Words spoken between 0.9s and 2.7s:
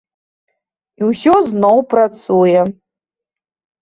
І ўсё зноў працуе.